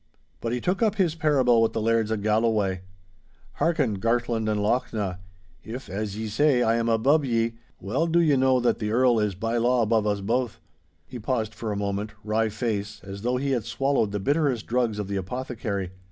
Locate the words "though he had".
13.21-13.63